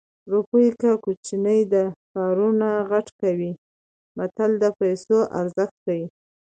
روپۍ 0.31 0.67
که 0.79 0.91
کوچنۍ 1.03 1.61
ده 1.73 1.83
کارونه 2.13 2.69
غټ 2.89 3.07
کوي 3.21 3.51
متل 4.17 4.51
د 4.63 4.65
پیسو 4.79 5.17
ارزښت 5.39 5.75
ښيي 5.83 6.05